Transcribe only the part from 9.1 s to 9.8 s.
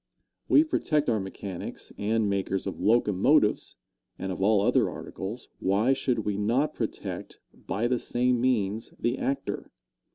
actor?